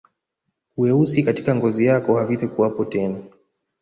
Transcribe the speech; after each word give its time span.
Weusi 0.77 1.23
katika 1.23 1.55
ngozi 1.55 1.85
yako 1.85 2.17
havitakuwepo 2.17 2.85
tena 2.85 3.19